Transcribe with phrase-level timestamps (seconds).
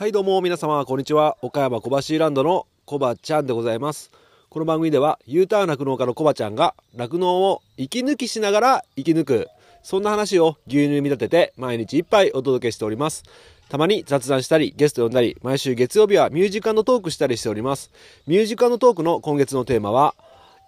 [0.00, 1.36] はいどうも皆様こんにちは。
[1.42, 4.10] 岡山小橋ランドのコバちゃんでございます。
[4.48, 9.48] この番組では U ターン酪農家のコバちゃんが酪農を息抜きしながら生き抜く
[9.82, 13.24] そんな話を牛乳に見立てて毎日一杯お届けしております。
[13.68, 17.92] たまに雑談したりゲスト呼んだり毎週月曜日はミュージカルトークしたりしております。
[18.26, 20.14] ミュージカルトークの今月のテーマは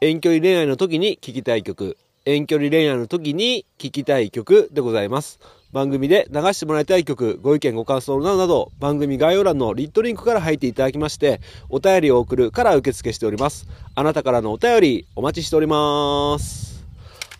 [0.02, 1.96] 遠距離恋愛の時に聴きたい曲。
[2.26, 5.40] 遠距離恋愛の時に聴きたい曲でございます。
[5.72, 11.40] 番組で流してもらいたい曲、ご意見ご感想などなど、番組概要欄のリットリンクから入っていただきまして、
[11.70, 13.66] お便りを送るから受付しております。
[13.94, 16.84] あなたからのお便り、お待ちしております。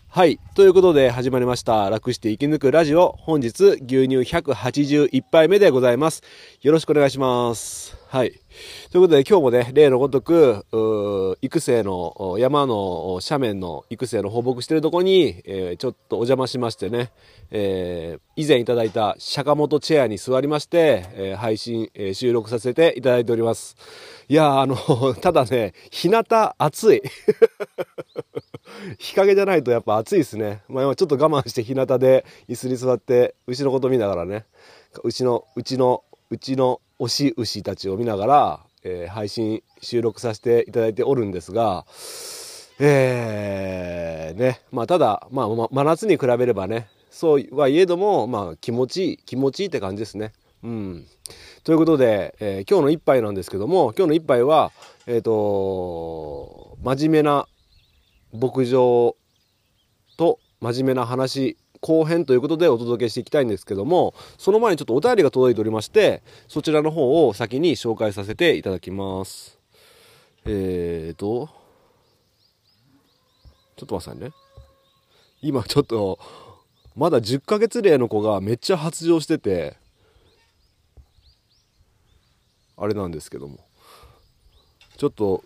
[0.08, 0.38] はい。
[0.54, 1.88] ということで始まりました。
[1.88, 3.16] 楽して生き抜くラジオ。
[3.18, 6.22] 本日、牛乳181杯目でございます。
[6.60, 7.96] よろしくお願いします。
[8.08, 8.41] はい。
[8.90, 10.66] ということで今日もね、例のごとく、
[11.40, 17.10] 育成の、山の斜面の育成の放牧してるとこに、えー、ちょっとお邪魔しましてね、
[17.50, 23.76] えー、以前いただいた釈迦本チェアに座りまして、えー、配信、え、収録させていただいております。
[24.28, 24.76] いやあの、
[25.20, 26.24] ただね、日向
[26.58, 27.02] 暑い。
[28.98, 30.62] 日陰じゃないとやっぱ暑いですね。
[30.68, 34.44] まあ今ちょっと我慢して日向で椅子に座って、牛のこと見ながらね、
[35.02, 41.84] うちの、うちの、うちの推し牛たちを見ながら、えー、配信収録させていただいておるんですが、
[42.78, 50.32] えー、ね、まあただ、まあ、真夏に比べればね、そうはいえども、まあ気持ちいい、気持ちいいって感じですね。
[50.62, 51.06] うん。
[51.64, 54.70] ということで、えー、今日の一杯なんですけども、今日の一杯は、
[55.06, 57.48] えっ、ー、と、真面目な
[58.32, 59.16] 牧場
[60.16, 69.58] と真面目な話後編ということでお届けしていきたいんですけども、その前にちょっとお便りが届いておりまして、そちらの方を先に紹介させていただきます。
[70.44, 71.48] えーと、
[73.76, 74.32] ちょっと待ってくださいね。
[75.42, 76.20] 今ちょっと、
[76.94, 79.76] まだ10ヶ月例の子がめっちゃ発情してて、
[82.76, 83.58] あれなんですけども。
[84.98, 85.42] ちょっと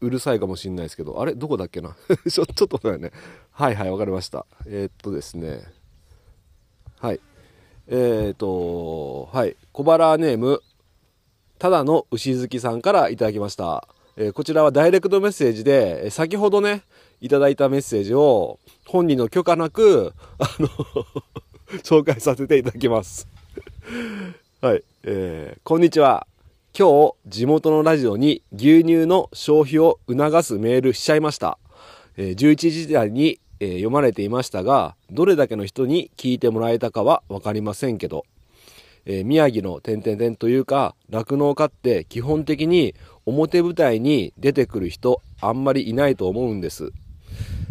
[0.00, 1.96] うるさいかもしんないですけど、あれどこだっけな？
[2.30, 3.10] ちょ、ちょっとだよね。
[3.52, 4.46] はいはい、わかりました。
[4.66, 5.60] えー、っとですね。
[6.98, 7.20] はい。
[7.86, 9.56] えー、っと、はい。
[9.72, 10.62] 小腹ネーム、
[11.58, 13.86] ただの牛好きさんからいただきました。
[14.16, 16.82] えー、こちらはダイレクトメッセージで、先ほどね、
[17.20, 20.68] いただいたメッセージを本人の許可なく、あの
[21.84, 23.28] 紹介させていただきます。
[24.62, 24.82] はい。
[25.02, 26.26] えー、こんにちは。
[26.76, 31.58] 今日、地元のラジオに牛乳の消費を促すメールしちゃいました。
[32.16, 38.24] え、11時台に、え、読まれていましたが、どれだけの人に聞いてもらえたかはわかりませんけど、
[39.06, 42.94] え、宮城の点々点というか、酪農家って基本的に
[43.26, 46.92] 表舞台に出てくる人あんまりいないと思うんです。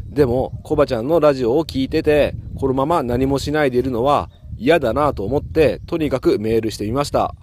[0.10, 7.34] でも、コバちゃんのラジオを聞いてて、このまま何もしないでいるのは嫌だなと思って、とにかくメールしてみました。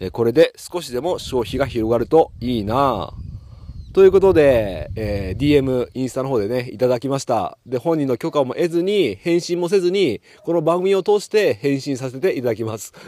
[0.00, 3.27] えこれで少しでも消費が広がるといいなぁ
[3.94, 7.56] ということで、えー、DM、インスタの方でね、いただきました。
[7.66, 12.92] で、本人の許可も得ずに、返信もせずに、この番組を通して返信させていただきます。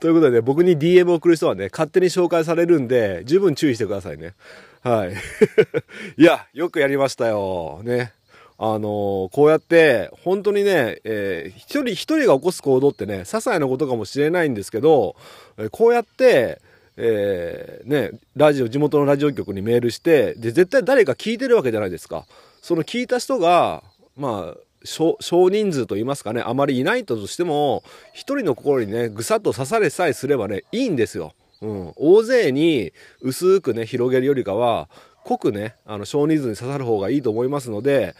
[0.00, 4.34] ということでね、僕に DM を送る人はね、勝手に紹介されるんで、十分注意してくださいね。
[4.82, 5.14] はい。
[6.20, 7.80] いや、よくやりましたよ。
[7.84, 8.12] ね。
[8.58, 15.16] あのー、こうやって、本当にね、えー、一人一人が起こす行動ってね、些細なことかもしれないんですけど、
[15.56, 16.60] えこうやって、
[16.96, 22.26] えー、ね、ラジオ、地元のラジオ局にメールして、で、絶対誰か聞いてるわけじゃないですか。
[22.62, 23.82] その聞いた人が、
[24.16, 25.16] まあ、少
[25.48, 31.32] 人数と言いますかね、あまりいないとしても、一人の心にね、ぐさっと刺されさえすればね、いいんですよ。
[31.62, 31.92] うん。
[31.96, 34.88] 大勢に薄くね、広げるよりかは、
[35.24, 38.14] 濃くね、あの、少人数に刺さる方がいいと思いますので、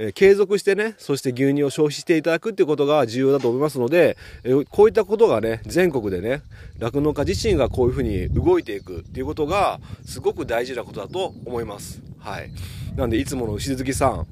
[0.00, 6.42] え継続してね、そして牛乳を消費していただくっていうことが重要だと思いますので、えこういったことがね、全国でね、
[6.78, 12.00] 酪農家自身がこういうふうに動いていくっていうことが、すごく大事なことだと思います。
[12.20, 12.50] はい。
[12.96, 14.26] なんで、いつもの牛好きさん、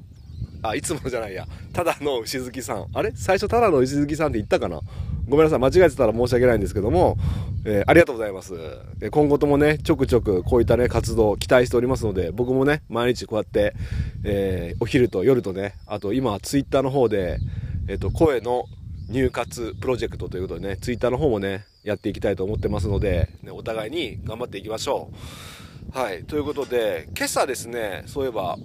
[0.61, 3.11] あ、いつもじゃないや、ただの牛好きさん、あれ？
[3.15, 4.79] 最初ただの牛好きさんって言ったかな？
[5.27, 7.17] ごめんなさい、間違えてたら申し訳ないんですけども、
[7.65, 8.53] えー、ありがとうございます。
[9.11, 13.73] 今後ともね、ちょくちょくこういったね、活動を期待しておりますので、僕もね、毎日こうやって、
[14.23, 17.39] えー、お昼と夜とね、あと今、ツイッターの方で、
[17.89, 18.65] えっ、ー、と、声の
[19.09, 25.11] 入活プロジェクトということでね、ツイッターの方もね、やっていきたいと思ってますので、ね、お互いに頑張っていきましょ
[25.93, 25.97] う。
[25.97, 28.57] はい、ということで、今朝ですね、そういえば、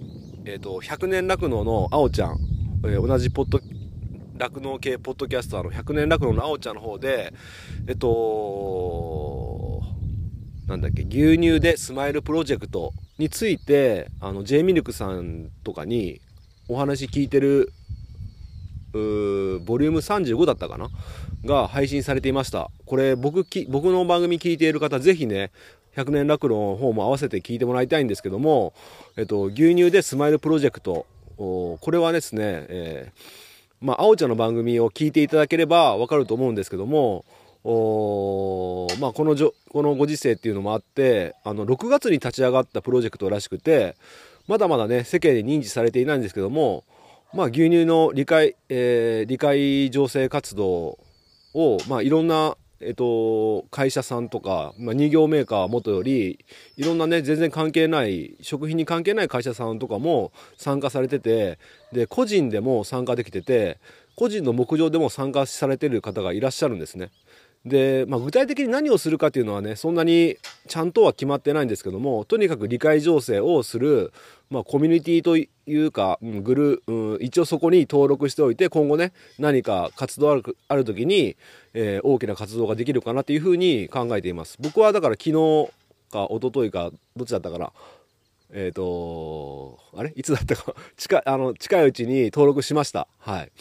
[0.45, 2.37] えっ、と、100年酪農のあおちゃん、
[2.85, 3.59] え同じポッド
[4.43, 7.33] 酪農系ポッドキャスターの100年酪農のあおちゃんの方で、
[7.87, 9.81] えっと、
[10.67, 16.19] なんだっけ、牛乳でスマイルプロジェクトについて、あの、J ミルクさんとかに
[16.67, 17.71] お話聞いてる
[18.93, 20.89] ボリューム35だったかな？
[21.45, 22.69] が配信されていました。
[22.85, 25.51] これ僕き僕の番組聞いている方ぜひね
[25.95, 28.73] 100年楽の方も合わせて聞いてもらいたいんですけども、
[29.17, 31.05] えっと、牛乳でスマイルプロジェクト。
[31.37, 33.19] これはですね、えー、
[33.83, 37.25] まあ、青ちゃんの番組を聞いていただければわかると思うんですけども
[37.65, 43.95] おまあ、このじょこのご時世っていうのもあってあの6月に立ち上がったプロジェクトらしくて
[44.47, 46.83] まだまだね世間で認知されていないんですけども、
[47.33, 50.99] まあ、牛乳の理解、えー、理解醸成活動
[51.53, 56.39] を、まあ、いろんなえっと、会社さんとか、まあ、乳業メーカー元より
[56.77, 61.59] いろんなね全然関係ない食品に関係ない会社さんとかも参加されてて
[61.91, 63.79] で個人でも参加できてて
[64.15, 67.09] 個人の牧場でも参加されてる方がいらっしゃるんですね。
[67.65, 70.37] で、まあ、具体的に何をするかっていうのはねそんなに
[70.67, 74.11] ちゃんとは決まってないんですけどもとにかく理解醸成をする、
[74.49, 81.37] まあ、コミュニティというか、うん、グル、うん、一応そこに登録しておいて今後ね何か活動あるある時に、
[81.73, 84.57] えー、大きな活動ができるかなっていうふうに考えています。
[84.59, 85.69] 僕はだから昨日
[86.11, 87.71] か一昨日かどっちだったかな。
[88.51, 90.13] えっ、ー、とあれ？
[90.15, 90.75] いつだったか？
[90.97, 93.07] 近あの近いうちに登録しました。
[93.19, 93.51] はい。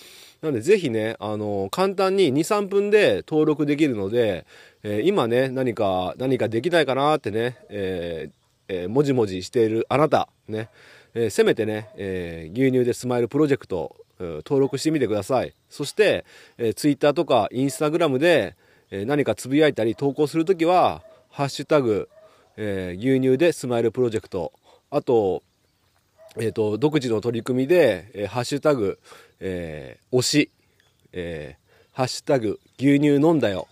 [0.42, 4.44] なのでぜひね、あの簡単に2、3分で登録できるので、
[4.82, 8.32] えー、今ね、何か、何かできないかなってね、えー
[8.66, 10.68] えー、もじもじしているあなた、ね、
[11.14, 13.94] えー、せめてね、えー、牛乳でスマイルプロジェクト、
[14.44, 15.54] 登録してみてください。
[15.68, 16.24] そして、
[16.58, 18.56] えー、Twitter とか Instagram で、
[18.90, 22.08] えー、何かつぶやいたり投稿するときは、ハッシュタグ、
[22.56, 24.52] えー、牛乳でスマイルプロジェクト、
[24.90, 25.42] あと、
[26.36, 28.98] えっ、ー、と、独自の取り組みで、えー、ハッシュタグ、
[29.40, 30.50] えー、推し、
[31.12, 33.68] えー、ハッシュタグ、牛乳飲んだよ。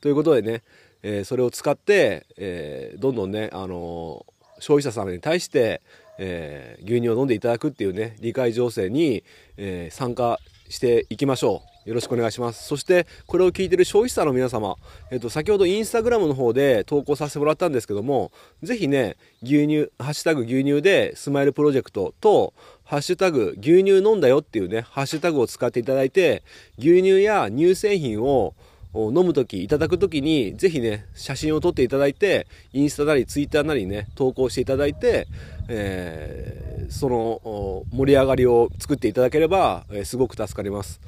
[0.00, 0.62] ということでね、
[1.02, 5.80] えー、それを使って、えー、どんどんね、あのー、消費者様に対して、
[6.22, 9.24] えー、牛乳を飲んでいただくっていうね、理解情勢に、
[9.56, 10.38] えー、参加
[10.68, 11.88] していきましょう。
[11.88, 12.68] よろしくお願いします。
[12.68, 14.76] そして、これを聞いてる消費者の皆様、
[15.10, 18.32] えっ、と、先ほどインスタグラムの方で投稿させてもらったんですけども、
[18.62, 22.52] ぜひね、牛乳、ハッシュタグ牛乳でスマイルプロジェクトと、
[22.84, 26.42] ハッシュタグ牛乳飲んだよっていうね、ハッシュタグを使っていただいて、
[26.78, 28.54] 牛乳や乳製品を
[28.94, 35.28] 飲むときいただくときにぜひね写真を撮っていただいてインスタなりツイッターなりね投稿していただいて、
[35.68, 41.00] えー、その盛り上がりを作っていただければ、えー、すごく助かります。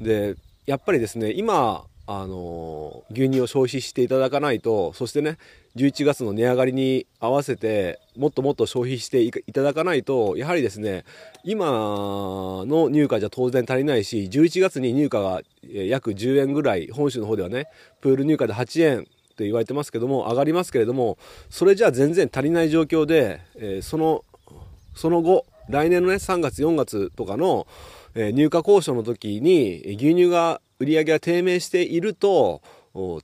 [0.00, 5.38] でやっぱりですね今あの牛乳を消費していただかないとそしてね
[5.74, 11.04] 11月の値上がりに合わせてもっともっと消費していただかないとやはりですね
[11.42, 17.66] 今の入荷じゃ当然足りないし11月に入荷が約10円ぐらい本州の方ではね
[18.00, 19.02] プール入荷で8円っ
[19.36, 21.18] て言われてますけども上がりますけれども
[21.50, 24.24] それじゃ全然足りない状況で、えー、その
[24.94, 27.66] その後来年のね3月4月とかの
[28.16, 32.62] え入荷交渉の時に牛乳が売り上げが低迷していると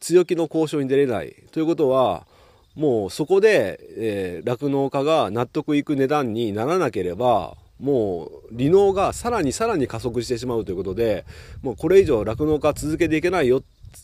[0.00, 1.34] 強気の交渉に出れない。
[1.50, 2.26] ということは
[2.74, 11.26] もうそこで酪農、えー、家が納得いく値段にならなければもう離農がさらにさらに加速してしまうということで
[11.62, 13.62] もうこれ以上酪農家続けていけないよ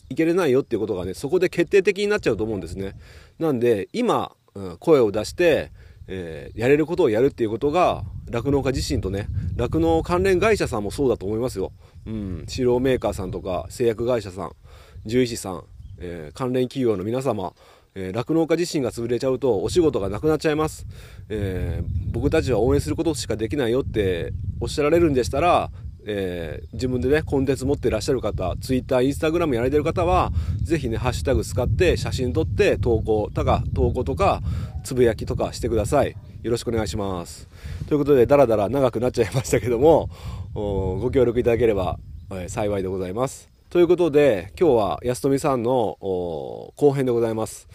[0.09, 2.93] いけれないよっていうことがねそこで決定的になっちゃうと思うんですね。
[3.39, 4.31] なんで今、
[4.79, 5.71] 声を出して
[6.11, 11.71] えー、やれることをやるっていうことが酪農家自身とね酪農関連会社さんもそうだと思いますよ、
[12.05, 14.51] うん、飼料メーカーさんとか製薬会社さん
[15.03, 15.63] 獣医師さん、
[15.99, 17.53] えー、関連企業の皆様
[17.95, 20.85] 酪農、ー、家自身が潰れちゃうとお仕事がなくなっちゃいます、
[21.29, 25.71] えー、僕たちは応援することしかできないよっておっしゃられるんでしたら
[26.05, 30.31] えー、自分でね、コンテンツ持ってらっしゃる方、ツイッター、インスタグラムやられてる方は、
[30.63, 34.41] ぜひね、ハッシュタグ使って写真撮って投稿とか、投稿とか、
[34.83, 36.15] つぶやきとかしてください。
[36.41, 37.47] よろしくお願いします。
[37.89, 40.11] ということで、だらだら長くなっちゃいましたけども、
[40.53, 41.97] ご協力いただければ、
[42.29, 43.49] えー、幸いでございます。
[43.71, 47.67] ということで、今日は安富さんの後編でございます。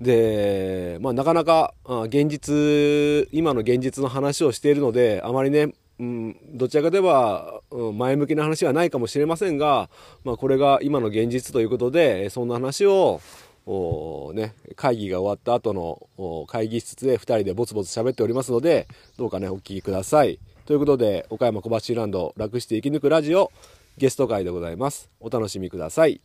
[0.00, 9.90] で、まあ、なかなか現実、今の現実の話をしているので、あまりね、うん、どちらかといえば、うん、前向きな話はないかもしれませんが、
[10.24, 13.20] まあ、これが今の現実ということでそんな話を
[13.66, 20.38] ね、会議が終わった後の会議室で2人でぼつぼつ喋っておりますのでどうかねお聞きください。
[20.66, 23.50] ということで岡山小橋ランド楽して生き抜くラジオ
[23.96, 25.08] ゲスト会でございます。
[25.18, 26.20] お楽しみください。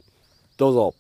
[0.58, 0.94] どうぞ。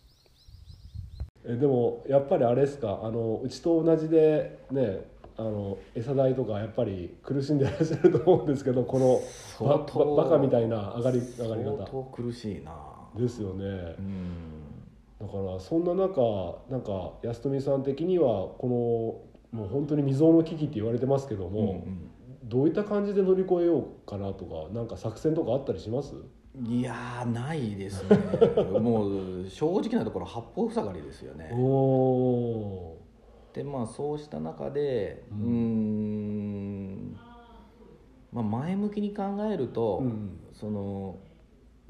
[1.45, 3.01] えでもやっぱりあれですか？
[3.03, 5.01] あのうちと同じでね
[5.37, 9.21] あの餌代とかやっぱり苦しんでらっしゃると思うんですけどこの
[9.67, 9.77] バ
[10.23, 11.77] バカみたいな上がり上がり方。
[11.77, 12.73] 相当苦しいな。
[13.15, 13.65] ですよね、
[13.97, 14.58] うん、
[15.19, 16.21] だからそんな中
[16.69, 18.25] なんか安富さん的には
[18.57, 19.23] こ
[19.53, 22.09] のもう本当に未曾有の危機って言われてますけども、うんうん、
[22.43, 26.13] どういった感じで乗り越えようかなとかなんか作戦とかあったりします？
[26.65, 28.17] いやーないですね。
[28.79, 29.07] も
[29.41, 31.51] う正直なところ八方塞がりですよね。
[31.57, 32.97] おお
[33.53, 37.17] でまあそうした中でうん。
[38.31, 40.39] まあ、前向きに考えると、うん。
[40.53, 41.17] その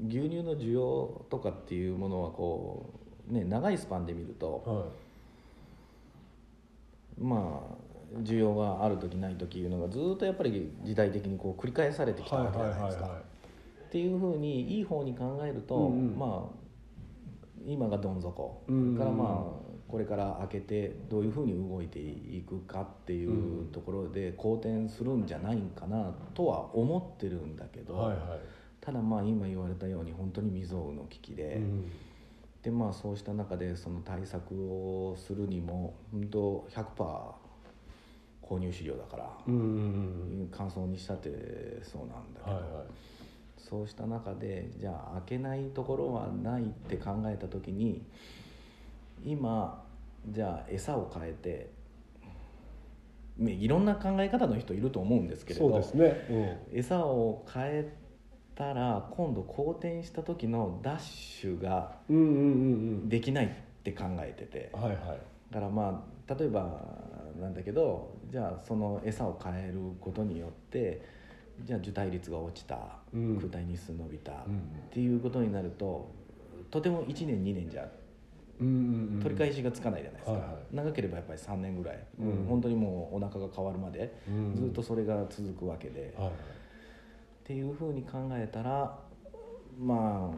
[0.06, 2.99] 牛乳の需要とかっていうものはこう、
[3.30, 4.84] ね、長いスパンで見るとは
[7.18, 13.06] まあ需要がある時ない時いうのがずっとやっぱり時代的にこう繰り返されてきたわけじゃないですか。
[13.08, 16.18] っていうふうにいい方に考えると、うんうん。
[16.18, 16.60] まあ
[17.66, 18.98] 今がどん底、うんうんうん。
[18.98, 28.40] からまあこれから開けてどういうふうに動いていくかっていうところで好転するんじゃないかなとは思ってるんだけど、はいはい。
[28.80, 31.90] ただまあ今言われたように本当に未曾有の危機で、うん
[32.62, 37.34] でまあそうした中でその対策をするにも本当100%
[38.42, 39.66] 購入資料だから、うんうんう
[40.44, 41.28] ん乾燥にしたって
[41.82, 42.84] そうなんだけど、はいはい。
[43.56, 48.02] そうした中でじゃあ開けないところはないって考えた時に
[49.24, 49.84] 今
[50.28, 51.70] じゃあ餌を変えて
[53.36, 56.66] ねいろんな考え方の人いると思うんですけれどそうですね。
[56.72, 57.92] 餌を変え
[58.60, 61.96] たら今度好転した時のダッシュが
[63.08, 63.48] できないっ
[63.82, 64.70] て考えてて。
[64.74, 65.00] うんはいはい。
[65.50, 66.78] だからまあ例えば
[67.40, 71.00] なんだけどじゃあその餌を変えることによって
[71.64, 73.36] じゃあ受胎率が落ちた、うん。
[73.38, 76.10] 空体日数伸びた、うんっていうことになると
[76.70, 77.88] とても1年2年じゃ
[78.58, 80.76] 取り返しがつかないじゃないですか、はいはい。
[80.76, 82.46] 長ければやっぱり3年ぐらい、うん。
[82.46, 84.54] 本当にもうお腹が変わるまでうん。
[84.54, 86.30] ずっとそれが続くわけで、はい
[87.50, 88.96] っていうふうに考えたら
[89.76, 90.36] まあ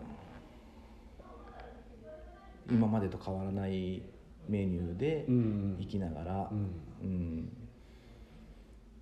[2.71, 4.03] 今までと変わらない
[4.49, 5.77] メニューでうん。
[5.79, 6.81] 生きながら、うん。
[7.03, 7.53] うん。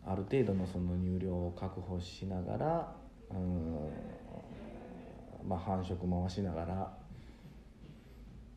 [0.05, 2.93] ある程度のその乳量を確保しながら、
[3.31, 3.91] うん。
[5.49, 6.93] まあ、繁殖回しながら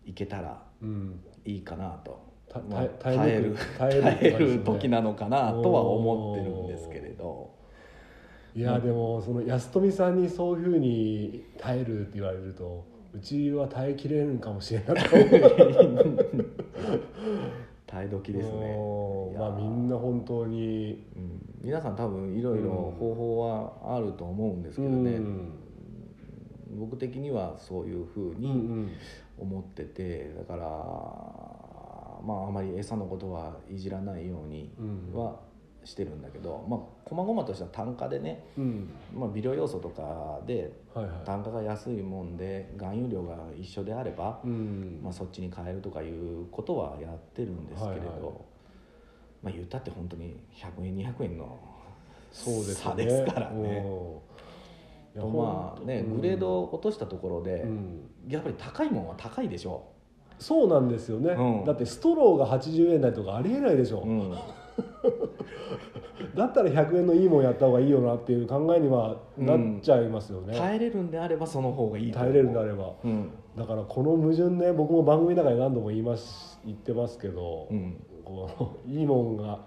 [0.04, 1.24] いけたらうん。
[1.46, 2.20] いいかなと、
[2.50, 7.63] たまあ耐える耐える時なのかなとは思ってるんですけれど。
[8.56, 14.96] いやでもその安富さんにそういうふうに耐えるって言われるとうちは耐えきれるんかもしれない
[17.86, 18.76] 耐え時ですね。
[19.38, 21.06] まあみんな本当に。
[21.16, 21.40] うん。
[21.62, 25.52] 皆さん多分いろいろ方法はあると思うんですけどね、うん。
[26.80, 28.90] 僕的にはそういうふうにん
[29.38, 30.66] 思っててだから
[32.26, 35.40] まああまり餌のことはいじらないようにうんは
[35.86, 38.90] してるんだけど、まあ細々とした単価でね、うん。
[39.14, 40.72] まあ、微量要素とかで
[41.26, 45.00] 単価が安いもんで含有量が一緒であれば、うん。
[45.04, 48.34] まあ、そっちに変えるとかいうことはやってるんですけれど、はいはい。
[49.44, 51.60] まあ言ったって本当に100円200円の
[52.32, 53.86] 差ですからね。
[55.16, 56.16] まあね、ほん。
[56.16, 58.10] とグレードを落としたところで、うん。
[58.28, 59.94] やっぱり高いもんは高いでしょ。
[60.40, 61.66] そうなんですよね、うん。
[61.66, 64.38] だってストローが80円台とかありえないでしょ、う、うん、
[66.36, 72.94] だったら100円のいいもんやった方がいいよなっていう考えにはなっちゃいますよね、耐えれるんであればその方がいい耐えれるんであれば。
[73.04, 73.30] うん。
[73.58, 78.04] だからこの矛盾ね僕も番組の中で何度も言います言ってますけど、うん。
[78.26, 78.50] こ
[78.88, 79.60] のいいもんが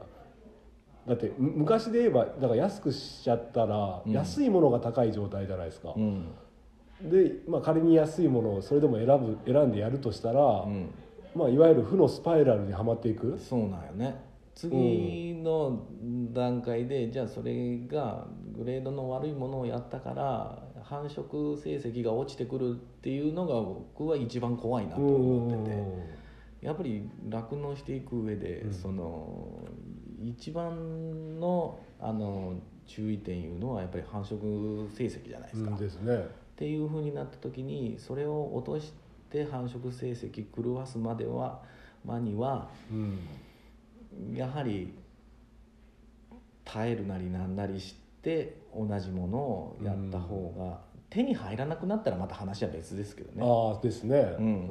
[1.06, 4.12] だってむ昔で言えばだから安くしちゃったら、うん。
[4.12, 6.32] 安いものが高い状態じゃないですか、うん。
[7.02, 10.90] で、まあ、仮に安いものをそれでも選ぶ選んでやるとしたら、うん。
[11.34, 13.38] まあ、いわゆる負のスパイラルにはまっていく。
[13.38, 14.16] そうなんよね
[14.56, 15.86] 次の
[16.32, 28.72] 段階で、じゃあそれがグレードの悪いものをやったから繁殖成績が落ちてくるっていうのが僕は一番怖いなと思ってて、やっぱり酪農していく上で、うん。
[28.72, 29.68] その
[30.24, 32.54] 一番のあの
[32.86, 35.70] 注意点いうのはやっぱり繁殖成績じゃないですか。
[35.70, 36.16] うんですね。
[36.16, 36.20] っ
[36.56, 38.94] ていうふうになった時にそれを落とし
[39.28, 41.60] て繁殖成績狂わすまでは
[42.06, 43.18] 間にはうん
[44.32, 44.94] やはり
[46.64, 53.42] 耐えるなりなんなりして同じものをやった方が、手に入らなくなったらまた話は別ですけどね。
[53.42, 54.36] ああですね。
[54.38, 54.68] うん。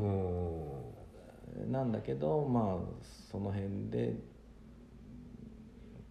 [1.58, 1.72] うん。
[1.72, 4.14] なんだけどまあその辺で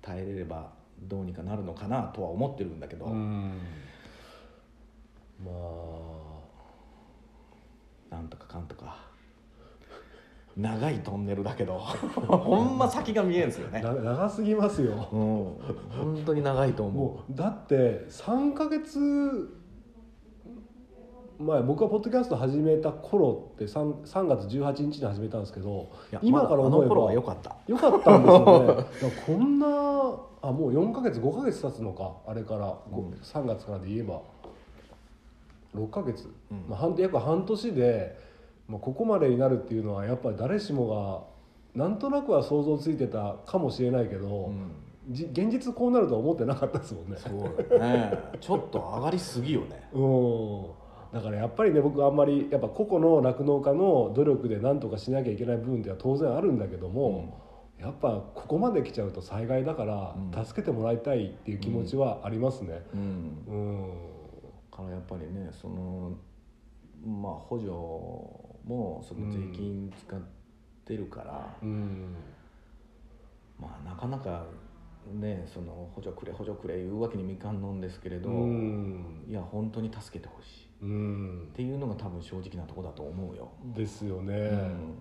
[0.00, 0.72] 耐えれれば
[1.02, 3.60] どうにかなるのかなとは思ってるんだけど、うん。
[5.44, 5.50] ま
[8.10, 9.13] なんとかかんとか
[10.56, 11.78] 長いトンネルだけど
[12.28, 13.82] ほんま先が見えんすよあね。
[13.82, 14.92] な長すぎますよ。
[15.12, 15.28] うん。
[15.90, 18.99] 本当に長いと思もうだって3ヶ月
[21.38, 25.90] 前僕がポッドキャスト始めた頃って 3, 3月18日に始めたたんですけど
[26.23, 27.56] 今から思えばの頃は良かった。
[27.66, 29.12] よかったんですよね。
[29.26, 29.66] こんな
[30.42, 33.11] あもう4ヶ月5ヶ月経つのかあれから、ごうん。
[33.14, 34.20] 3月からで言えば。
[35.75, 36.64] 6ヶ月、うん。
[36.68, 38.16] まあ、半約半年で、
[38.68, 41.35] まあ、ここまでになるっていうのはやっぱり誰しもが
[41.75, 44.71] なんとなくは想像ついてたかもしれないけど、うん。
[45.11, 47.16] じ現実こうなるとは思ってなかったですもんね。
[47.18, 48.18] そうだね。
[48.40, 49.88] ちょっと上がりすぎよね。
[49.92, 50.64] うん。
[51.12, 57.40] だからやっぱりね僕あんまりやっぱ個々の酪農家の努力で何とかしなきゃいけない部分では当然あるんだけども、
[57.78, 60.44] やっぱここまで来ちゃうと災害だからうん。
[60.44, 62.83] 助けてもらいたいっていう気持ちはありますね。
[62.94, 63.44] うん。
[63.49, 63.90] うん。
[64.71, 66.12] からやっぱりねその
[67.04, 67.71] まあ補助
[68.64, 70.21] もその税金使っ
[70.85, 72.14] てるから、うん。
[73.59, 74.47] まあなかなか
[75.12, 79.25] ねその補助くれ補助くれ言うわけにもいかんのんですけれど、うん。
[79.28, 80.68] いや本当に助けてほしい。
[80.83, 81.49] うん。
[81.52, 84.94] っていうのが多分正直なとこだと思うよ、ですよね、うん。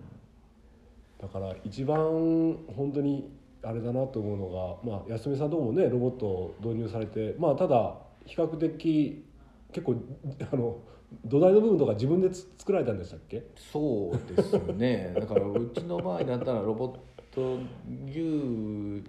[1.20, 1.98] だから一番
[2.76, 3.30] 本当に
[3.62, 9.24] あれだなと思うのが、まあ、安目さんとこもねロボットを導入されてまあただ比較的
[9.72, 9.96] 結構
[10.52, 10.78] あの
[11.24, 13.44] 土台の部分とか自分でつ作られたんでしたっけ？
[13.56, 15.14] そうですね。
[15.14, 16.98] だからうちの場合だったらロボッ
[17.30, 17.58] ト
[18.06, 19.02] 牛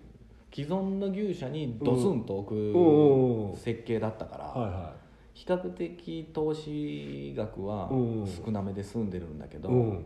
[0.53, 3.53] 既存の牛舎にドスンと置うんうんうん。
[3.53, 4.95] く設計だったから、
[5.33, 10.05] 比較的投資額はうん少なめで済んでるんだけど、い、うん、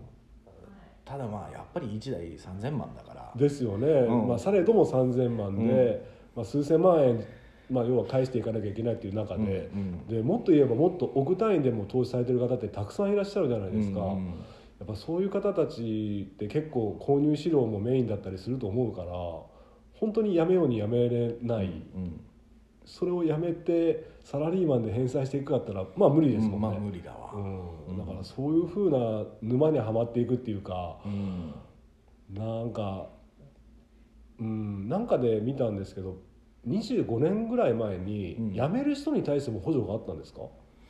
[1.06, 3.32] ただまあやっぱり1台3000万だから。
[3.36, 4.28] ですよね、うん。
[4.28, 6.04] まあ、されども3000万で、
[6.36, 7.24] まあ、数千万円、
[7.70, 10.08] まあ、要は返していかなきゃいけないっていう中で,、うんうん。
[10.08, 14.26] でもっと言えばもっと億単位でも投資されてる方ってたくさんいらっしゃるじゃないですか、うんうん。
[14.26, 19.12] やっぱそういう方たちって結構購入資料もメインだったりすると思うから
[19.94, 22.22] 本当にやめようにやめれない、うん
[22.86, 27.98] それをやめてサラリーマンで返済していくかったらまあ無理ですもんね、まあ無理だわ、うん。
[28.00, 31.54] だからそういうふうな沼にはまっていくっていうかうん。
[32.34, 33.10] なんか
[34.40, 36.18] うんなんかで見たんですけど
[36.68, 38.54] 25年ぐらい前にうん。
[38.54, 40.42] 辞める人に対しても補助があったんですか、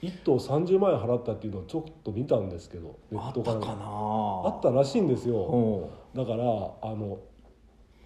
[0.02, 3.82] 一1頭30万円払ったっていうのをちょっと見たんですけどネットかあったかな。
[3.86, 5.36] あったらしいんですよ。
[5.36, 7.20] おだからあの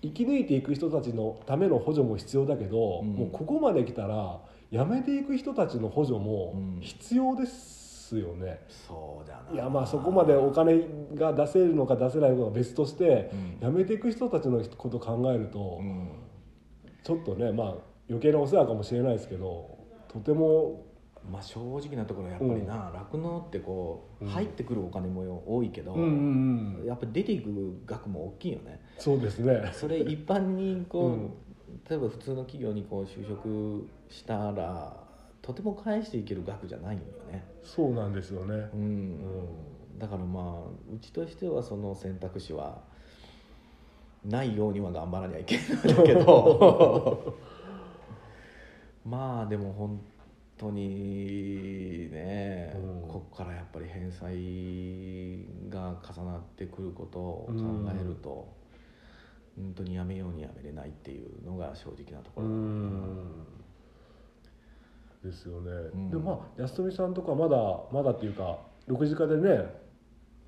[0.02, 3.14] 生き抜いていく人たちのための補助も必要だけど、うん。
[3.14, 4.40] もうここまで来たら
[4.72, 6.82] 辞めていく人たちの補助もうん。
[6.82, 9.54] 必要ですよね、そうだな。
[9.54, 10.82] いやまあそこまでお金
[11.16, 13.72] が出せるのか出せないのかは別として、うん。
[13.72, 16.10] 辞めていく人たちのことを考えると、うん
[17.04, 17.76] ちょっとねまあ
[18.10, 20.86] 余計なお世話かもしれないですけどとても
[21.30, 24.32] まあ正直なところやっぱりな酪農、ってこううん。
[24.32, 26.86] 入ってくるお金も多いけど、うんうんうん。
[26.86, 28.82] やっぱり出ていく額も大きいよね。
[28.98, 29.72] そうですね。
[29.74, 31.34] それ一般にこう、うん。
[31.90, 34.96] 例えば普通の企業にこう就職したら
[35.42, 38.70] とても返していける額じゃないよね、そうなんですよね。
[38.74, 39.20] う、ん。
[39.98, 42.84] だからまあうちとしてはその選択肢は
[44.26, 47.36] ないようには頑張らにはいけないけど。
[49.06, 50.02] まあでも本
[50.58, 53.10] 当にね、うん。
[53.10, 57.54] ここからやっぱり返済が重なってくることを考
[57.94, 58.48] えると、
[59.58, 63.46] 本当にやめようにやめれないっていうのが正直なとこうろ、ん。
[65.24, 66.10] ですよね、ん。
[66.10, 67.58] でもまあ安富さんとかまだ
[67.92, 69.83] まだっていうか6時化でね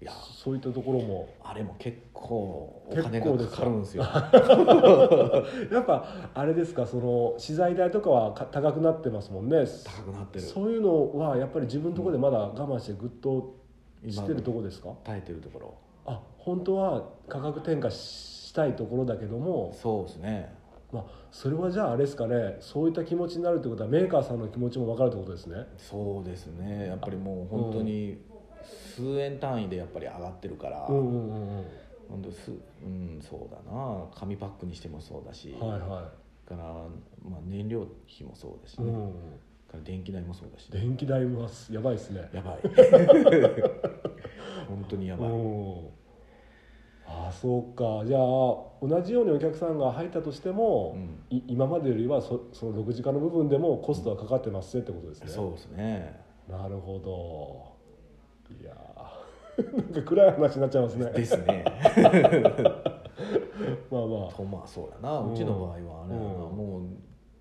[0.05, 1.27] いやそういったところも。
[1.43, 3.37] あれも結構お金がか？
[3.49, 4.03] かかるんですよ。
[5.73, 6.85] やっぱあれですか？
[6.85, 9.65] その資材代とかはか高くなってますもんね。
[9.83, 10.45] 高くなってる。
[10.45, 13.55] そういうのはやっぱり自分のところでまだ我慢してぐっと
[14.07, 14.89] してるところですか？
[15.03, 15.73] 耐えてるところ。
[16.05, 20.53] あ本当は価格転嫁したいところだけども、そうですね。
[20.91, 22.57] まあ、それはじゃああれですかね。
[22.59, 25.65] そういった気持ちになるってことはメーカーさんの気持ちも分かるってことですね。
[25.77, 26.85] そうですね。
[26.89, 28.19] やっぱりもう本当に
[28.95, 31.65] 数円単位でやっぱり上がってるから、うん
[32.31, 34.05] すうんそうだな。
[34.13, 36.11] 紙パックにしてもそうだし、はいは
[36.47, 36.57] から、
[37.27, 39.11] まあ、燃料費もそうだしい、ね、うん、
[39.67, 42.29] から電気代もそうだし、電気代はやばいですね。
[42.31, 42.59] やばい。
[44.67, 45.89] 本当にやばい、うん
[47.07, 48.03] ああそうか。
[48.05, 48.21] じゃあ
[48.81, 51.37] 同じようにお客さんが入ったとしても、うん。
[51.37, 56.19] い今までよりはそその6時間の部分でもコストはかかってますってことですね、そうですね。
[56.49, 57.64] なるほど
[58.53, 58.75] いやー。
[59.55, 61.11] なんか暗い話になっちゃいますね。
[61.11, 61.63] ですね。
[63.89, 64.33] まあまあ。
[64.33, 65.19] とまあそうだな。
[65.19, 66.07] うちの場合はあれだな、う
[66.53, 66.83] んもう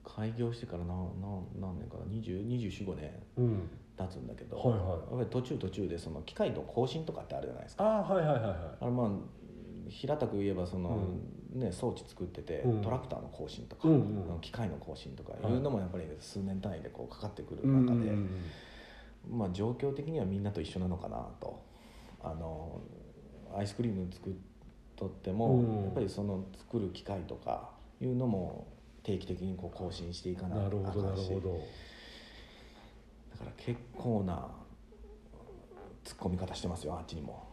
[0.05, 1.03] 開業してからなな
[1.59, 3.69] 何年かな？245年うん。
[3.97, 4.79] 経つんだけど、はいはい。
[4.79, 7.85] やっぱり途中途中でその機械の更新とかってあるじゃないですか。
[7.85, 8.55] ああはいはいはいはい。
[8.81, 9.11] あれまあ
[9.89, 10.99] 平たく言えばその、
[11.53, 12.83] ね、装置作ってて、うん。
[12.83, 13.89] トラクターの更新とか、
[14.41, 18.29] 機械の更新とかはいいうのもやっぱり数年単位でこうかかってくる中で、うん
[19.31, 21.63] まあ、状況的にはみんなと一緒なのかなと。
[22.23, 22.81] あの
[23.55, 24.33] アイスクリーム作っ
[24.97, 25.85] とっても、うん。
[25.85, 28.67] やっぱりその作る機械とかいうのも
[29.03, 31.61] 定期的にこう更新していかないなるほどなるほど。
[33.33, 34.49] だから結構な
[36.05, 37.44] 突っ込み方してますよあっちにも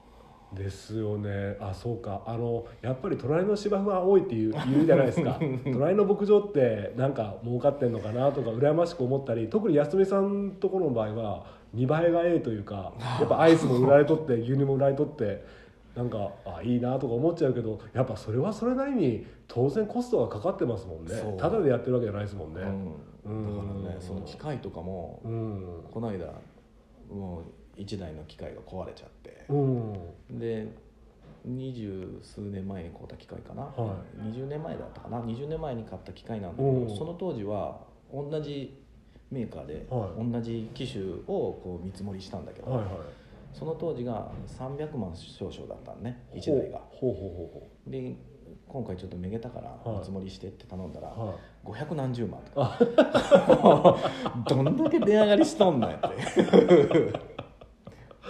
[0.54, 1.56] ですよね。
[1.60, 2.24] あそうか。
[2.26, 5.40] あのやっぱり隣の芝生は多いっていう言うじゃないですか。
[5.64, 15.44] 隣の牧場ってなんか儲かってんのかなとか羨ましく思ったり特に安富さんところの場合は見栄えがええというかやっぱアイスも売られとって牛乳も売られとって
[15.96, 21.38] なんかあいいなとか思っちゃうけどやっぱそれはそれなりに当然コストがかかってますもんね。
[21.38, 22.62] ただでやってるわけじゃないですもんね。
[23.24, 25.84] うん、だからねその機械とかもうん。
[25.92, 26.28] この間
[27.10, 27.44] もう
[27.86, 29.46] 1台の機械が壊れちゃって。
[29.50, 30.40] うん。
[30.40, 30.68] で
[31.44, 35.20] 二十数年前に買った機械かな、は20年前だったかな。
[35.22, 36.88] 20年前に買った機械なんだけうん。
[36.88, 37.80] どその当時は
[38.14, 38.78] 同じ
[39.32, 40.32] メーカーではい。
[40.32, 42.94] 同じ機種をこう見積もりしたんだけど、はいはい。
[43.54, 46.24] その当時が300万少々だったのね。
[46.34, 46.80] 1台が。
[46.90, 48.16] ほうほうほで
[48.68, 49.98] 今回ちょっとめげたからはい。
[49.98, 51.68] 見積もりしてって頼んだらはい。
[51.68, 52.78] 500何十万とか。
[54.48, 57.20] どんだけ値上がりしとんねんって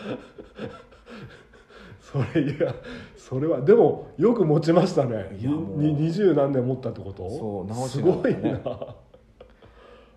[2.01, 2.75] それいや
[3.15, 5.37] それはでもよく持ちましたね。
[5.39, 7.29] 二十何年持ったってこと？
[7.29, 8.59] そう直しすごいな。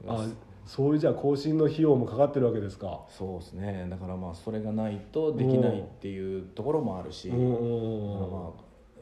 [0.06, 0.26] あ
[0.66, 3.02] そういうじゃあ更新の費用もかかってるわけですか？
[3.08, 3.86] そうですね。
[3.90, 8.12] だからまあそれがないとできないっていうところもあるし、うんうんうん。
[8.14, 8.50] だからまあ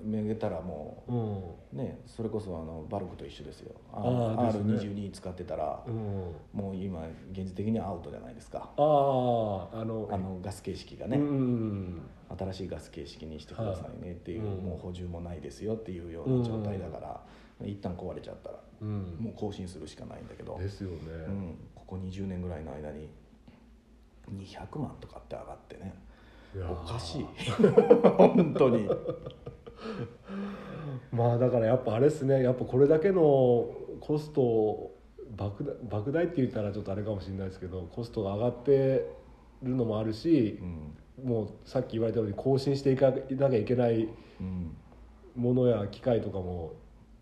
[0.03, 1.05] めげたらも
[1.73, 1.79] うん。
[1.79, 3.75] うねそれこそあのバルクと一緒ですよ。
[3.93, 4.91] あーですね。
[4.91, 6.35] R22 使ってたらうん。
[6.53, 8.71] もう今現実的にアウトじゃないですか。
[8.77, 11.25] あああのあのガス形式がね、うん。
[11.25, 12.03] うん
[12.39, 14.57] 新しいガス形式にしてくださいねっていう、はい。
[14.57, 17.21] もう補充もないですよっていうような状態だから、
[17.67, 19.17] 一旦壊れちゃったらうん。
[19.21, 20.97] もう更新するしかないんだけど、ですよね、
[21.29, 23.09] うん、ここ20年ぐらいの間に
[24.31, 25.95] 200万とかって上がってね。
[26.55, 27.27] おかしい。
[28.17, 28.89] 本当に
[31.13, 32.43] まあだからやっぱあれですね。
[32.43, 34.93] やっぱこれだけのコスト
[35.37, 39.07] 莫大莫大って言ったらちょっとあれかもしれないですけどコストが上がって
[39.63, 40.97] るのもあるしう、ん。
[41.25, 43.19] もうさっき言われたように更新していかな
[43.51, 44.09] きゃいけない
[44.41, 44.77] うん。
[45.37, 46.75] ものや機械とかも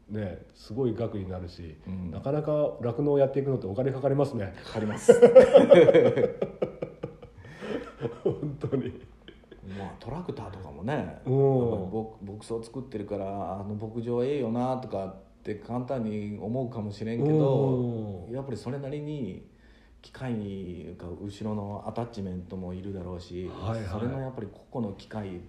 [0.08, 2.10] ねすごい額になるし、うん。
[2.10, 4.54] なかなか酪農をやっていくのってお金かかりますね。
[4.64, 5.12] かかります。
[8.24, 9.00] 本当に
[9.78, 11.32] まあトラクターとかもねうん
[11.90, 19.48] 牧牧草作ってるからあの牧場ええよなとかって簡単に思うかもしれんけどうんやっぱりそれなりに
[20.02, 23.88] 機械にが後ろのアタッチメントもいるだろうし、はいはい。
[23.88, 25.40] それのやっぱり個々の機械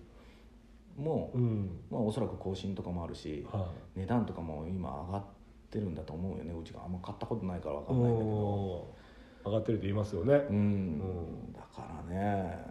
[0.98, 1.70] も、うん。
[1.90, 5.24] まあ、おそらく更新とかもあるし、は値段とかも今上がっ
[5.70, 8.90] てるんだと思うよねうちがあんま買ったことないから分いかんないんだけど。
[8.96, 9.02] うん
[9.44, 10.56] 上がってるって言いますよね、うん、
[10.98, 11.54] ん。
[11.54, 12.64] だからね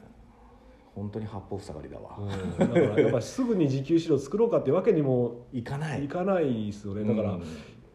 [1.00, 2.58] 本当に八方塞がりだわ、うん。
[2.58, 6.04] だからやっぱすぐに自給飼料作ろうかってわけにもいかない。
[6.04, 7.04] いかないですよね。
[7.04, 7.42] だから、うん。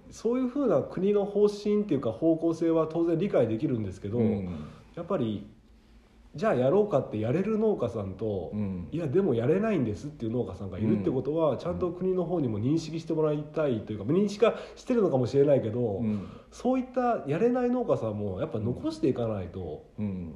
[0.10, 4.50] そういうふうな国の方針っていうか方向性は当然理解できるんですけど、うん。
[4.96, 5.48] やっぱり
[6.34, 8.88] じゃあやろうかってやれる農家さんと、うん。
[8.91, 16.28] いやでもやれないんですっていう農家さんがいるってことは、ちゃんと国の方にも認識してもらいたいというか認識はしてるのかもしれないけど、うん。
[16.52, 20.34] そういったやれない農家さんもやっぱ残していかないとうん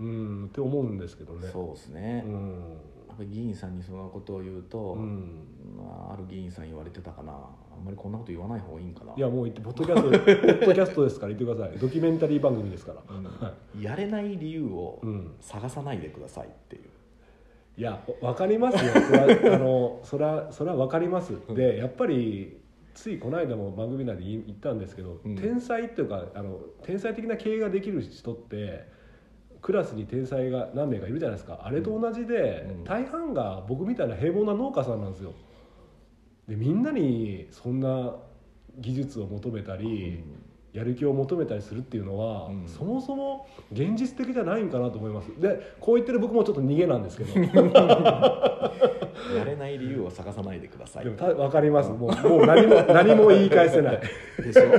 [0.00, 1.48] うんって思うんですけどね。
[1.52, 2.76] そうですね、やっうん
[3.16, 5.44] ぱり議員さんにそのことを言うと、うん。
[5.76, 7.32] まあ、ある議員さん言われてたかな。
[7.32, 9.12] あんまりこんなこと言わない方がいいんかな。
[9.16, 13.82] いやもう言ってポッドキャストポッドキャストですから言ってくださいドキュメンタリー番組ですから、うん。
[13.82, 16.82] やれない理由をうん探さないでくださいっていう、
[17.76, 18.92] いやわかりますよ。
[18.92, 19.24] そら
[19.54, 21.54] あのそらそらわかります、うん。
[21.54, 22.60] でやっぱり
[22.94, 25.36] ついこの間も番組内で言ったんですけど、うん。
[25.36, 29.01] 天才っていうかあの天才的な経営ができる人って
[29.62, 31.60] クラスに天才が何名かいるじゃないですか。
[31.62, 32.84] あれと同じで、うん。
[32.84, 35.32] 大半が僕みたいな平凡な農家さんなんですよ。
[36.48, 38.16] でみんなにそんな
[38.76, 40.24] 技術を求めたり、
[40.72, 42.66] やる気を求めたりするっていうのは、うん。
[42.66, 45.28] そもそも現実的じゃないんかなと思います。
[45.40, 47.30] でこう言ってる僕もちょっと逃げなんですけど。
[49.36, 51.04] やれない理由を探さないでください。
[51.04, 51.90] でもた分かります。
[51.90, 54.00] もうもう何も何も言い返せない。
[54.38, 54.62] でしょ。
[54.72, 54.78] だ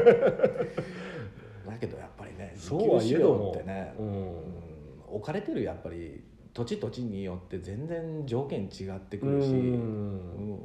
[1.79, 3.51] けどやっぱりね自そうは給飼料いえども。
[3.51, 4.62] ってね、うんうん
[5.13, 6.23] 置かれてるやっぱり
[6.53, 10.59] 土地土地によって全然条件違ってくるし、うん。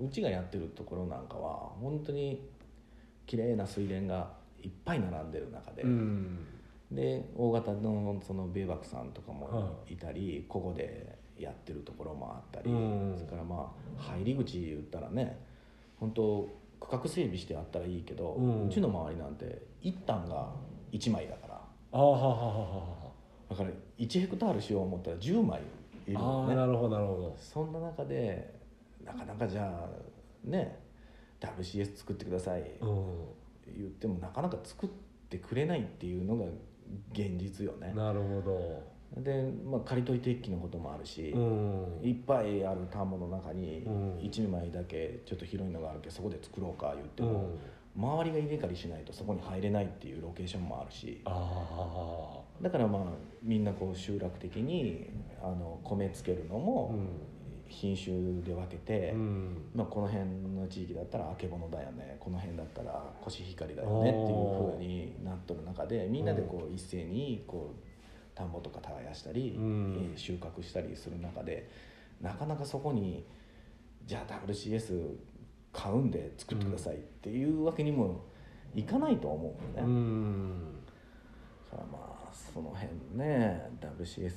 [0.00, 2.48] うちがやってるところなんかは本当に
[3.26, 4.30] 綺麗な水田が
[4.62, 6.46] いっぱい並んでる中で、うん。
[6.92, 9.96] で大型のその米幕さんとかもはい。
[9.96, 13.14] たり、ここでやってるところもあったり、うん。
[13.16, 15.38] それからまあ入り口言ったらね
[15.98, 16.48] 本当
[16.80, 20.48] 区画整備してあったらいいけど、ううんちの周りなんて一旦が
[20.92, 21.54] 1枚だから。
[21.90, 23.07] ああはははは
[23.48, 25.60] だから1ヘクタールしよう思ったら10枚
[26.06, 26.52] いるあのね。
[26.54, 27.36] あなるほどなるほど。
[27.38, 28.54] そんな中で
[29.04, 30.78] なかなかじゃあね
[31.40, 33.06] WCS 作ってください、うん。
[33.76, 34.90] 言ってもなかなか作っ
[35.28, 36.44] てくれないっていうのが
[37.12, 37.92] 現実よね。
[37.94, 38.82] なるほ
[39.16, 42.00] で、まあ、刈り取り鉄器のこともあるし、どうん。
[42.02, 44.18] いっぱいある田んぼの中にうん。
[44.18, 47.28] 1枚だけちょっと広いのがあるけどそこで作ろうか言ってうん。
[47.28, 47.50] も、
[47.96, 51.20] 周りが稲刈りしないとそこに入れないっていうロケーションもあるし。
[51.24, 53.02] あだからまあ
[53.42, 56.94] みんなこう集落的にあの米つけるのあも
[57.68, 59.70] 品種で分けて、うん。
[59.74, 60.24] まあ、この辺
[60.56, 70.10] の地域だったらあけぼのだよねこの辺だったらコシヒカリだよねっていうふうになっとる中でみんなでこう一斉にこう田んぼとか耕したり、うん。
[70.12, 71.68] えー収穫したりする中で
[72.20, 73.24] なかなかそこに
[74.06, 75.16] じゃあ WCS
[75.72, 78.24] 買うんで作ってくださいっていうわけにも
[78.74, 79.82] いかないと思うよね。
[79.82, 80.82] うん。
[81.70, 82.17] だからまあ
[82.52, 84.32] その辺ね WCS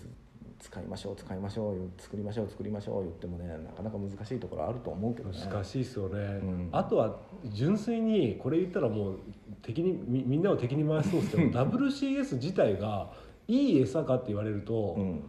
[0.61, 5.37] 使いましょう使いましょう作りましょう作りましょう言ってもねなかなか難しいところあると思うけどね。
[5.49, 6.69] 難しいですよね、ん。
[6.71, 9.19] あとは純粋にこれ言ったらもう
[9.63, 13.11] 敵にみみんなを敵に回しそうですけど WCS 自体が
[13.47, 15.23] いい餌かって言われると、うん。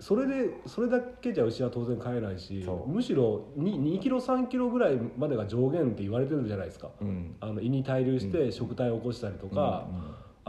[0.00, 6.90] それでそれだけじゃ牛は当然飼えないしむしろ 2, 2キロ3キロぐらいまでが上限って言われてるじゃないですか。
[7.00, 7.34] うん。
[7.40, 9.88] あの胃に滞留して食体を起こしたりとか、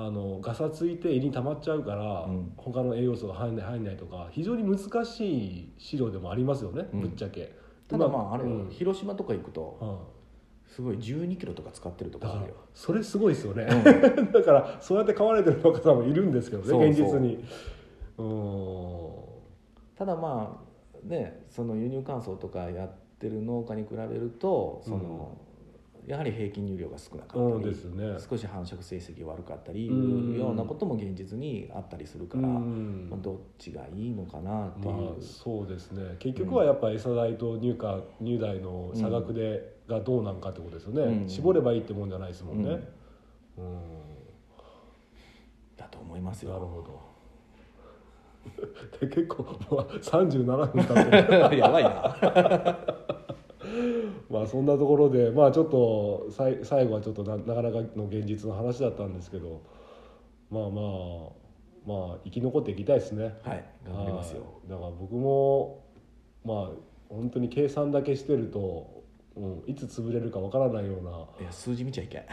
[0.01, 2.53] あのガサついて胃に溜まっちゃうから、うん。
[2.55, 7.01] 他の栄養素が入んない入んないとか非常に難しい飼料でもありますよね、うん。
[7.01, 7.53] ぶっちゃけ。
[7.89, 8.69] ただまああれよ、うん。
[8.69, 10.73] 広島とか行くとうん。
[10.73, 12.55] すごい1 2キロとか使ってるとからあるよ。
[12.73, 13.67] それすごいですよね、う
[14.31, 17.43] だからそうやって飼われてる農家さんもいるんですけどね現実に。
[18.17, 19.11] うん。
[19.97, 20.63] ただま
[21.03, 25.37] あねその輸入乾燥とかやってる農家に比べるとその、
[26.09, 28.17] やはり平均乳量が少なかったり、うんですね。
[28.17, 33.07] 少し繁殖成績悪かったりうんいうようなことも現実にあったりするから、うん。
[33.11, 36.15] まあ、どっちがいいのかなっていう、まあそうですね。
[36.17, 41.29] 結局はやっぱ餌代と入荷入代の差額で、がどうなんかってことですよね、うん。
[41.29, 42.71] 絞ればいいってもんじゃないですもんね、
[43.59, 43.77] うん。
[45.77, 46.53] だと思いますよ。
[46.53, 46.99] なるほど。
[48.99, 50.43] で結構もう37
[50.73, 51.57] 分経ってる。
[51.61, 53.18] やばいな
[54.29, 59.61] まあそんなところでまあちょっとさい最後はちょっとななかなかの現実の話だったんですけど
[60.49, 61.39] まあまあ
[61.85, 63.35] まあ生き残っていきたいですね。
[63.43, 64.41] はい頑張りますよ。
[64.41, 64.69] はい。
[64.69, 65.83] だから僕も
[66.45, 66.69] まあ
[67.09, 69.03] 本当に計算だけしてると、
[69.35, 72.23] うん、いつ潰れるかわからないようないや数字見ちゃいけん、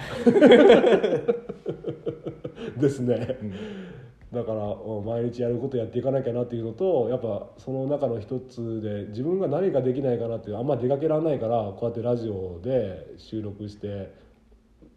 [2.81, 3.39] ですね。
[3.43, 3.96] うん
[4.33, 14.13] だからうん毎日やることやっていかなきゃなっていうのとやっぱその中の一つで自分が何かできないかなっていうあんま出かけられないからこうやってラジオで収録して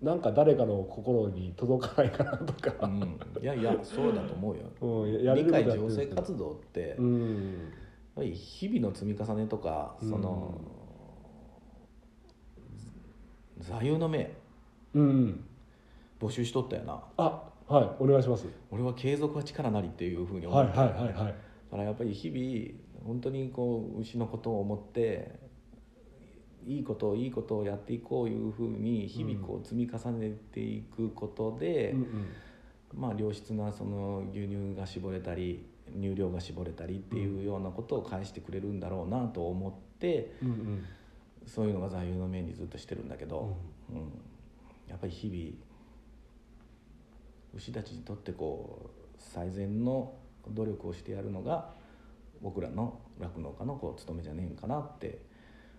[0.01, 4.63] なんか誰かの心に届かないかなとか、うん、いやいやそうだと思うよ。
[4.81, 7.55] うん、やれ理解ることやってるん醸成ですけど活動って、やっうん
[8.19, 10.59] ぱり日々の積み重ねとかその、
[13.59, 14.31] 座右の銘
[14.93, 15.43] うん。
[16.19, 17.01] 募集しとったよな。
[17.17, 18.47] あはいお願いします。
[18.71, 21.35] 俺は継続は力なりっていうふうに思はいって、はいはいはい
[21.69, 25.39] だからやっぱり日々本当にこう牛のことを思って
[26.65, 32.25] いいことをいいことをやっていこういうふうに日々こう積み重ねていくことで、うんうん。
[32.95, 40.85] まあ、良質なその牛乳が絞れたり乳量が絞れたりっていうようなことを返してくれるんだろうなと思ってうんうん。
[41.45, 43.55] そういうのが座右の銘にずっとしてるんだけど、
[43.91, 43.97] うん。
[44.87, 45.68] やっぱり日々
[47.53, 50.13] 牛たちにとってこう最善の
[50.47, 51.71] 努力をしてやるのが
[52.41, 55.19] 僕らの酪農家のこう務めじゃねえんかなって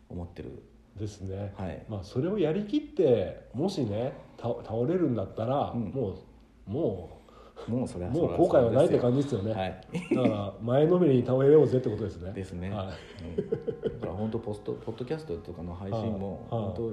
[0.09, 0.62] 思ってる。
[0.98, 1.85] ですね、はい。
[1.88, 5.85] まあそれをやりきってもしねた倒れるんだったら、うん。
[5.90, 6.18] も
[6.66, 7.20] うも
[7.68, 9.80] もうそれはう もう後悔はないって感じじですよね、はい。
[10.14, 12.33] だから前のめりに倒れようぜってことですね。
[12.33, 13.40] ですね、はい。
[13.40, 13.90] うん。
[14.00, 16.62] だから本当ポストポッドキャストとかの配信もはい。
[16.62, 16.92] 本当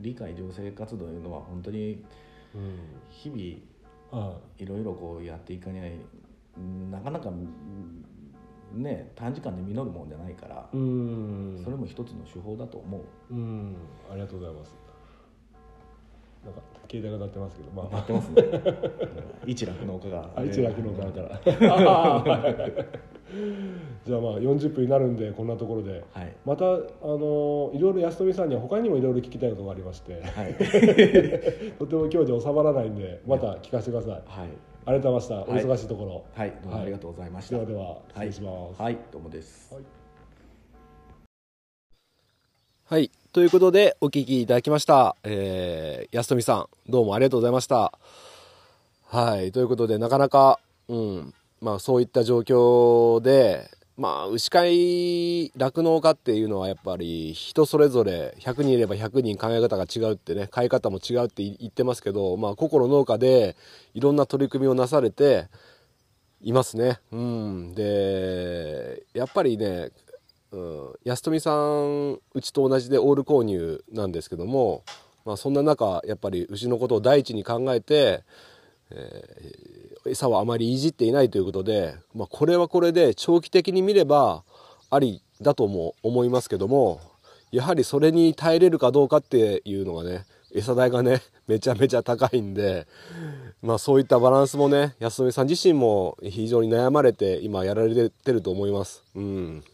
[0.00, 2.04] 理解醸成活動いうのは本当に
[2.54, 2.78] うん。
[3.08, 3.75] 日々は
[4.58, 5.92] いろいろこうやっていかにゃい
[6.90, 8.04] なかなかうん
[8.72, 10.80] ね短時間で実るもんじゃないからそれ
[11.76, 13.34] も一つの手法だと思う。
[13.34, 13.76] うん。
[14.10, 14.76] ありがとうございます。
[16.44, 18.42] なんか携帯が鳴ってますけどまあやってますね。
[18.42, 21.40] うん一楽農家があ一楽の側から
[24.04, 26.04] じゃあまあ40分になるんでこんなところで。
[26.12, 26.34] はい。
[26.44, 30.22] またあのいろいろ安富さんには他にもいろいろ聞きたいことがありまして。
[30.22, 30.54] はい。
[31.78, 34.10] とても今日じゃ収まらないんでまた聞かせてください。
[34.26, 34.48] はい。
[34.86, 35.64] ありがとうございました、はい。
[35.64, 36.24] お忙しいところ。
[36.32, 36.52] はい。
[36.62, 38.98] どうもありがとうございました、ではでは失礼します、はい。
[39.10, 39.84] どうもです、はい。
[42.84, 43.10] はい。
[43.32, 45.16] ということで、お聞きいただきました。
[45.24, 47.98] えー、安富さん、どうもありがとうございました。
[49.08, 49.50] はい。
[49.50, 51.34] ということで、なかなか、うん、
[51.66, 63.56] まあそういった状況で、まあ、牛飼い、酪農家っていうのはやっぱり人それぞれ100人いれば100人考え方が違うってね、飼い方も違うって言ってますけど、まあ、個々の農家で
[63.94, 65.48] いろんな取り組みをなされて
[66.40, 67.00] いますね。
[67.10, 67.74] うん。
[67.74, 69.90] で、やっぱりね、
[70.52, 74.84] うん、安富さん、うちと同じでオール購入なんですけども、
[75.24, 78.22] まあ、そんな中、やっぱり牛のことを第一に考えて、
[78.90, 84.44] えー、餌をあまりいじっていないということで、まあ、これはこれで長期的に見れば
[84.90, 87.00] ありだとも思いますけども
[87.52, 92.86] やはりそれに耐えれるかどうかっていうのがね餌代がね めちゃめちゃ高いんで
[93.62, 99.02] まあそういったバランスもね安富さん自身も非常に悩まれて今やられてると思います。
[99.14, 99.64] うん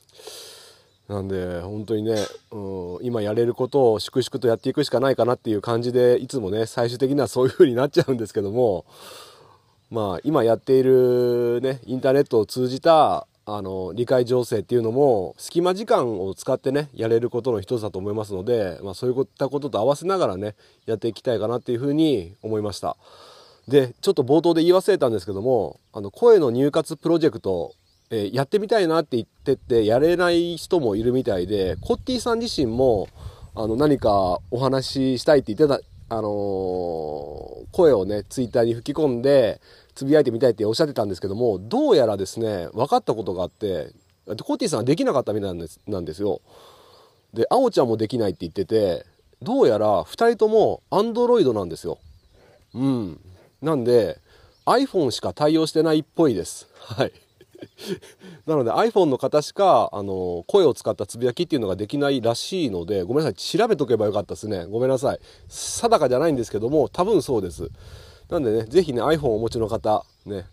[1.08, 2.14] なんで本当にね、
[2.52, 8.86] うん、今やれることを粛々とやっていくしかないかなっていう感じでいつもね最終的にはそういう風になっちゃうんですけども
[9.92, 20.54] まあ今やっているねインターネットを通じたあの理解情勢っていうのも隙間時間を使ってねやれることの一つだと思いますので、まあ、そういったことと合わせながらね
[20.86, 22.96] やっていきたいかなっていうふうに思いました。
[23.68, 27.74] でちょっと冒頭で言い忘れたんですけどもあの声の入活プロジェクト
[28.14, 33.08] えー、やってみたいなって言っててやれない人もいるみたいでコッティさん自身も
[33.54, 35.82] あの何かお話ししたいって言ってた、
[36.14, 36.24] あのー、
[37.72, 39.62] 声をねツイッターに吹き込んで
[39.94, 43.92] つぶやいてみたいっておっしゃってたんですけどもどうやらですね分かったことがあって
[44.44, 46.40] コティさんはできなかったみたいなんですなんですよ。
[47.34, 49.06] であおちゃんもできないって言ってて
[49.42, 51.98] どうやら2人ともアンドロイドなんですよ。
[52.74, 53.20] うん。
[53.60, 54.18] なんで
[54.66, 56.68] iPhone しか対応してないっぽいです。
[56.78, 57.12] はい。
[58.46, 67.70] なので iPhone の方しかあの声を使ったつぶやきっていうのができないらしいのでごめんなさい調べとけばよかったですねごめんなさい定かじゃないんですけども多分そうです
[68.32, 70.46] なんでね是非ね iPhone をお持ちの方ね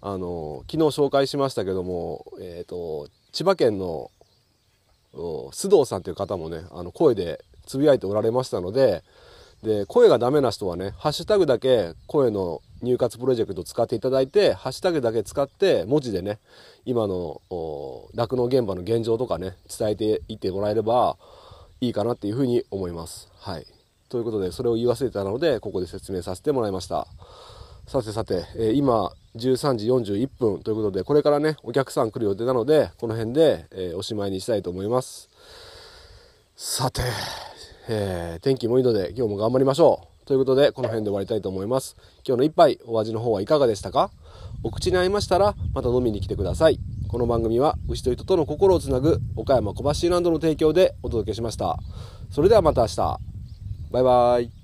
[0.00, 4.12] あの昨日紹介しましたけどもえっ、ー、と千葉県の
[5.12, 9.02] 須藤さんという方もねあの声でつぶやいておられましたので
[9.64, 16.38] で声がダメな人はねハッシュタグだけ声の入活プロジェクト使っていただいてハッシュタグだけ使って文字でね
[16.84, 17.40] 今の
[18.14, 21.16] 酪農現場の現状とかね伝えていってもらえれば
[21.80, 23.28] いいかなっていうふうに思います。
[23.40, 23.66] はい、
[24.08, 27.06] ということでそれを言い忘れたのでここで説明させてもらいました。
[27.86, 35.28] さてさて、えー、今13時41分ということでこれからねお客さん来る予定なのでこの辺で、えー、おしまいにしたいと思います。
[36.56, 37.02] さて、
[37.88, 40.16] えー、天気もいいので今日も頑張りましょう。
[40.26, 41.94] ということで、この辺で終わりたいと思います。
[42.26, 44.10] 今日の一杯、お味の方はいかがでしたか？
[44.64, 46.80] お口に合いましたら、また飲みに来てください。
[47.06, 51.78] この番組は、牛と人との心をつなぐ、岡山小橋ランドの提供でお届けしました。
[52.32, 53.35] それではまた明日。
[53.90, 54.55] バイバイ。